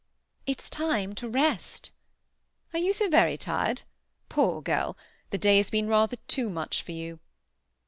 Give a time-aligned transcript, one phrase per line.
[0.47, 1.91] "It's time to rest."
[2.73, 3.83] "Are you so very tired?
[4.29, 4.97] Poor girl!
[5.29, 7.19] The day has been rather too much for you."